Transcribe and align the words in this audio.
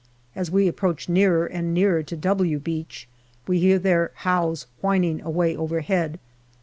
As 0.35 0.49
we 0.49 0.67
approach 0.67 1.07
nearer 1.07 1.45
and 1.45 1.75
nearer 1.75 2.01
to" 2.01 2.17
W" 2.31 2.57
Beach 2.59 3.07
we 3.47 3.59
hear 3.59 3.77
their" 3.77 4.09
hows" 4.25 4.65
whining 4.81 5.21
away 5.21 5.55
overhead. 5.55 6.19